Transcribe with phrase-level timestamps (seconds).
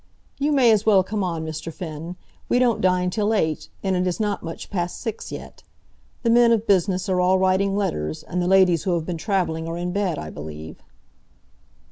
[0.39, 1.71] "You may as well come on, Mr.
[1.71, 2.15] Finn.
[2.49, 5.61] We don't dine till eight, and it is not much past six yet.
[6.23, 9.67] The men of business are all writing letters, and the ladies who have been travelling
[9.67, 10.81] are in bed, I believe."